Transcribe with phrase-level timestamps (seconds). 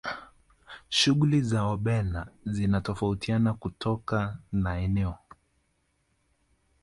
[0.89, 5.17] shughuli za wabena zinatofautiana kutoka na eneo